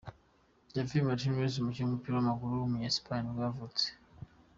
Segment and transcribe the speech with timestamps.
[0.73, 3.85] Javi Martínez, umukinnyi w’umupira w’amaguru w’umunya Espagne nibwo yavutse.